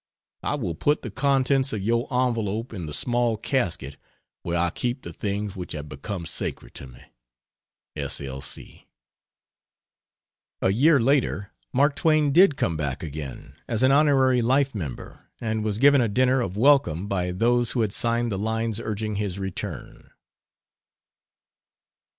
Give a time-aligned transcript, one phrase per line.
[0.41, 3.97] I will put the contents of your envelope in the small casket
[4.41, 7.01] where I keep the things which have become sacred to me.
[7.95, 8.19] S.
[8.19, 8.41] L.
[8.41, 8.87] C.
[10.59, 15.63] A year later, Mark Twain did "come back again," as an honorary life member, and
[15.63, 19.37] was given a dinner of welcome by those who had signed the lines urging his
[19.37, 20.09] return.